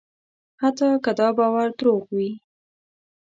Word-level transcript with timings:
حتی 0.61 0.89
که 1.03 1.11
دا 1.19 1.27
باور 1.37 1.69
دروغ 1.79 2.03
وي. 2.15 2.29